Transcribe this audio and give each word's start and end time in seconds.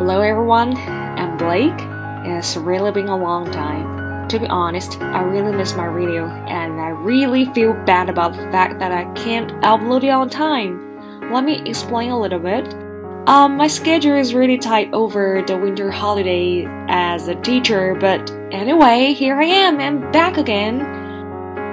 Hello 0.00 0.22
everyone, 0.22 0.78
I'm 0.78 1.36
Blake. 1.36 1.74
It's 2.26 2.56
really 2.56 2.90
been 2.90 3.08
a 3.08 3.18
long 3.18 3.50
time. 3.50 4.28
To 4.28 4.38
be 4.38 4.46
honest, 4.46 4.98
I 5.02 5.20
really 5.20 5.52
miss 5.52 5.74
my 5.74 5.84
radio 5.84 6.24
and 6.24 6.80
I 6.80 6.88
really 6.88 7.44
feel 7.52 7.74
bad 7.84 8.08
about 8.08 8.32
the 8.32 8.50
fact 8.50 8.78
that 8.78 8.92
I 8.92 9.04
can't 9.12 9.50
upload 9.60 10.02
it 10.02 10.08
on 10.08 10.30
time. 10.30 11.30
Let 11.30 11.44
me 11.44 11.60
explain 11.66 12.12
a 12.12 12.18
little 12.18 12.38
bit. 12.38 12.72
Um, 13.26 13.58
my 13.58 13.66
schedule 13.66 14.16
is 14.16 14.32
really 14.32 14.56
tight 14.56 14.88
over 14.94 15.44
the 15.46 15.58
winter 15.58 15.90
holiday 15.90 16.64
as 16.88 17.28
a 17.28 17.34
teacher, 17.34 17.94
but 17.94 18.30
anyway, 18.50 19.12
here 19.12 19.38
I 19.38 19.44
am, 19.44 19.80
I'm 19.80 20.10
back 20.12 20.38
again. 20.38 20.80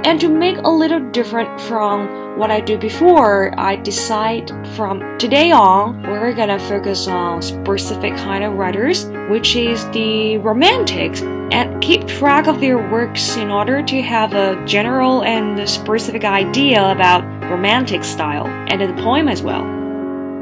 And 0.03 0.19
to 0.19 0.27
make 0.27 0.57
a 0.57 0.69
little 0.69 0.99
different 1.11 1.61
from 1.61 2.26
what 2.37 2.51
I 2.51 2.61
do 2.61 2.77
before, 2.77 3.51
I 3.59 3.77
decide 3.77 4.51
from 4.75 5.17
today 5.17 5.51
on 5.51 6.03
we're 6.03 6.33
gonna 6.33 6.59
focus 6.59 7.07
on 7.07 7.41
specific 7.41 8.15
kind 8.15 8.43
of 8.43 8.53
writers, 8.53 9.05
which 9.27 9.55
is 9.55 9.89
the 9.89 10.37
romantics, 10.37 11.23
and 11.51 11.81
keep 11.81 12.05
track 12.05 12.45
of 12.45 12.61
their 12.61 12.77
works 12.91 13.37
in 13.37 13.49
order 13.49 13.81
to 13.81 14.01
have 14.03 14.33
a 14.33 14.63
general 14.67 15.23
and 15.23 15.67
specific 15.67 16.25
idea 16.25 16.91
about 16.91 17.23
romantic 17.49 18.03
style 18.03 18.45
and 18.69 18.81
the 18.81 19.01
poem 19.01 19.27
as 19.27 19.41
well. 19.41 19.65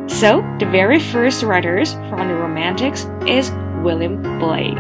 So, 0.10 0.42
the 0.60 0.66
very 0.66 1.00
first 1.00 1.44
writers 1.44 1.94
from 2.10 2.28
the 2.28 2.36
romantics 2.36 3.08
is 3.26 3.52
William 3.84 4.22
Blake. 4.38 4.76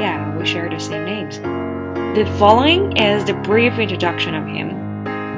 Yeah, 0.00 0.34
we 0.38 0.46
share 0.46 0.70
the 0.70 0.80
same 0.80 1.04
names. 1.04 1.38
The 2.16 2.24
following 2.38 2.96
is 2.96 3.26
the 3.26 3.34
brief 3.34 3.78
introduction 3.78 4.34
of 4.34 4.46
him. 4.46 4.85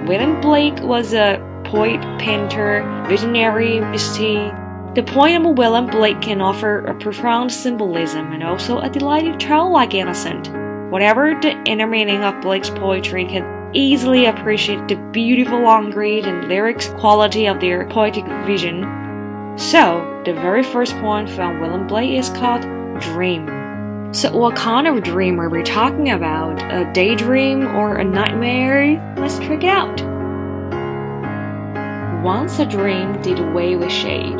William 0.07 0.41
Blake 0.41 0.81
was 0.81 1.13
a 1.13 1.39
poet, 1.65 2.01
painter, 2.19 2.83
visionary, 3.09 3.81
mystique. 3.81 4.95
The 4.95 5.03
poem 5.03 5.45
of 5.45 5.59
William 5.59 5.87
Blake 5.87 6.21
can 6.23 6.41
offer 6.41 6.81
a 6.87 6.95
profound 6.95 7.53
symbolism 7.53 8.33
and 8.33 8.43
also 8.43 8.79
a 8.79 8.89
delighted 8.89 9.39
childlike 9.39 9.95
innocence. 9.95 10.49
Whatever 10.91 11.39
the 11.41 11.63
inner 11.65 11.87
meaning 11.87 12.23
of 12.25 12.41
Blake's 12.41 12.71
poetry 12.71 13.27
can 13.27 13.71
easily 13.75 14.27
appreciate 14.27 14.89
the 14.89 14.97
beautiful 15.13 15.63
language 15.63 16.25
and 16.25 16.49
lyrics 16.49 16.89
quality 16.99 17.47
of 17.47 17.61
their 17.61 17.87
poetic 17.89 18.25
vision. 18.47 18.83
So, 19.59 20.23
the 20.25 20.33
very 20.33 20.63
first 20.63 20.93
poem 20.95 21.27
from 21.27 21.61
William 21.61 21.87
Blake 21.87 22.19
is 22.19 22.31
called 22.31 22.63
Dream. 23.01 23.58
So, 24.11 24.35
what 24.35 24.57
kind 24.57 24.87
of 24.87 25.03
dream 25.05 25.39
are 25.39 25.51
we 25.51 25.63
talking 25.63 26.11
about? 26.11 26.63
A 26.73 26.91
daydream 26.95 27.67
or 27.77 27.97
a 27.97 28.05
nightmare? 28.05 29.15
Let's 29.19 29.39
check 29.39 29.65
out. 29.65 30.01
Once 32.25 32.59
a 32.59 32.65
dream 32.65 33.21
did 33.21 33.39
away 33.39 33.77
with 33.77 33.93
shade. 33.93 34.35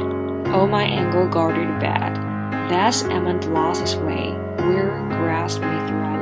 Oh, 0.47 0.67
my 0.67 0.85
angle 0.85 1.29
guarded 1.29 1.79
bed. 1.81 2.15
Thus 2.71 3.05
emmet 3.05 3.45
lost 3.51 3.83
his 3.83 3.97
way. 3.97 4.31
Where 4.57 5.07
grasped 5.11 5.63
me 5.63 5.79
through 5.87 6.01
I 6.01 6.17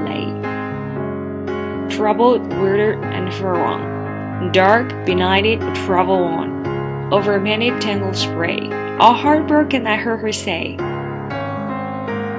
lay. 1.88 1.96
Troubled, 1.96 2.48
weirder, 2.48 3.00
and 3.04 3.32
furlong. 3.32 4.50
Dark, 4.50 4.88
benighted, 5.06 5.60
travel 5.76 6.24
on. 6.24 7.12
Over 7.12 7.38
many 7.38 7.70
tangled 7.78 8.16
spray. 8.16 8.72
All 8.98 9.14
heartbroken, 9.14 9.86
I 9.86 9.94
heard 9.94 10.18
her 10.20 10.32
say, 10.32 10.76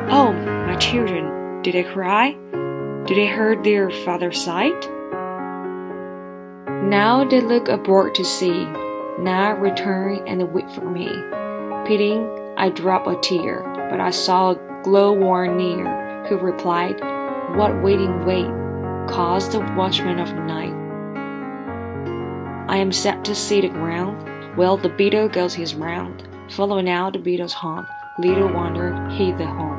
Oh, 0.10 0.34
my 0.68 0.76
children, 0.76 1.62
did 1.62 1.76
they 1.76 1.84
cry? 1.86 2.34
Did 3.06 3.18
they 3.18 3.26
hurt 3.26 3.64
their 3.64 3.90
father's 3.90 4.44
sight? 4.44 4.78
Now 6.84 7.24
they 7.24 7.40
look 7.40 7.70
abroad 7.70 8.14
to 8.16 8.26
see, 8.26 8.66
now 9.18 9.56
return 9.56 10.28
and 10.28 10.52
wait 10.52 10.70
for 10.72 10.82
me. 10.82 11.08
Pitying, 11.88 12.28
I 12.58 12.70
drop 12.70 13.08
a 13.08 13.16
tear, 13.22 13.64
but 13.90 14.02
I 14.02 14.12
saw 14.12 14.52
a 14.52 14.82
glow-worn 14.84 15.56
near, 15.56 16.26
who 16.28 16.38
replied, 16.38 17.00
What 17.56 17.82
waiting 17.82 18.26
wait, 18.26 18.52
caused 19.08 19.54
the 19.54 19.62
watchman 19.78 20.20
of 20.20 20.36
night. 20.36 20.76
I 22.68 22.76
am 22.76 22.92
set 22.92 23.24
to 23.24 23.34
see 23.34 23.62
the 23.62 23.70
ground, 23.70 24.58
well 24.58 24.76
the 24.76 24.90
beetle 24.90 25.30
goes 25.30 25.54
his 25.54 25.76
round, 25.76 26.28
follow 26.52 26.82
now 26.82 27.10
the 27.10 27.20
beetle's 27.20 27.54
haunt, 27.54 27.88
little 28.20 28.52
wonder 28.52 29.08
he 29.12 29.32
the 29.32 29.46
home. 29.46 29.77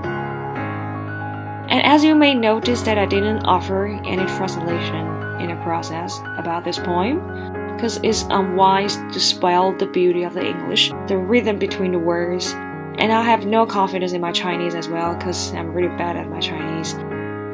And 1.71 1.85
as 1.85 2.03
you 2.03 2.15
may 2.15 2.35
notice 2.35 2.81
that 2.83 2.97
I 2.97 3.05
didn't 3.05 3.45
offer 3.45 3.89
any 3.89 4.25
translation 4.37 5.07
in 5.39 5.51
the 5.51 5.63
process 5.63 6.19
about 6.39 6.65
this 6.65 6.79
poem, 6.79 7.19
because 7.75 8.01
it's 8.03 8.23
unwise 8.31 8.97
to 8.97 9.21
spoil 9.21 9.77
the 9.77 9.87
beauty 9.87 10.23
of 10.23 10.33
the 10.33 10.47
English, 10.47 10.91
the 11.09 11.19
rhythm 11.19 11.59
between 11.59 11.93
the 11.93 11.99
words, 11.99 12.55
and 12.97 13.13
I 13.13 13.23
have 13.23 13.45
no 13.45 13.67
confidence 13.67 14.13
in 14.13 14.23
my 14.23 14.33
Chinese 14.33 14.75
as 14.75 14.89
well, 14.89 15.15
because 15.15 15.53
I'm 15.53 15.75
really 15.75 15.95
bad 15.97 16.17
at 16.17 16.31
my 16.31 16.41
Chinese. 16.41 16.95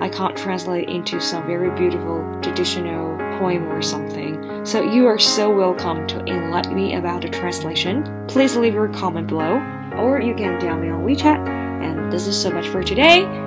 I 0.01 0.09
can't 0.09 0.37
translate 0.37 0.89
into 0.89 1.21
some 1.21 1.45
very 1.45 1.77
beautiful 1.77 2.25
traditional 2.41 3.19
poem 3.41 3.67
or 3.69 3.83
something. 3.83 4.65
So 4.65 4.81
you 4.81 5.09
are 5.09 5.19
so 5.19 5.53
welcome 5.53 6.07
to 6.07 6.21
enlighten 6.21 6.77
me 6.77 6.95
about 6.95 7.23
the 7.23 7.31
translation. 7.31 8.05
Please 8.29 8.57
leave 8.57 8.75
your 8.75 8.89
comment 8.89 9.27
below, 9.27 9.61
or 9.99 10.21
you 10.21 10.37
can 10.37 10.61
DM 10.61 10.83
me 10.83 10.89
on 10.91 11.05
WeChat. 11.05 11.49
And 11.49 12.13
this 12.13 12.29
is 12.29 12.41
so 12.41 12.51
much 12.51 12.69
for 12.69 12.83
today 12.83 13.25